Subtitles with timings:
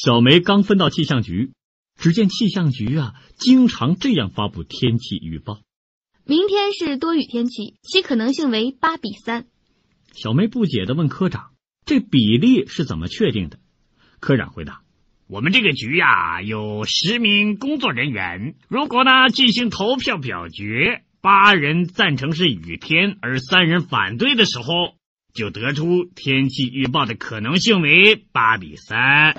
[0.00, 1.50] 小梅刚分到气象局，
[1.96, 5.58] 只见气象局啊，经常这样发布天气预报：
[6.24, 9.46] 明天是多雨天气，其可能性为八比三。
[10.12, 11.50] 小梅不解的问科长
[11.84, 13.58] ：“这比例是怎么确定的？”
[14.20, 14.82] 科长回答
[15.26, 24.94] ：“我们这个局呀，有十名工作人员，如果呢进行投票表决，八人赞成是雨天，而三人反对的时候。”
[25.32, 29.34] 就得出天气预报的可能性为八比三。